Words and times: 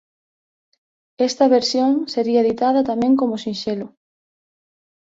Esta 1.29 1.45
versión 1.55 1.91
sería 2.13 2.41
editada 2.43 2.87
tamén 2.91 3.13
como 3.19 3.35
sinxelo. 3.43 3.87